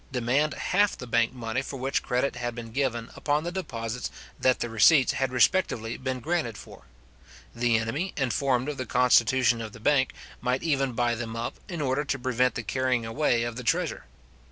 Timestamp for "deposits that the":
3.51-4.67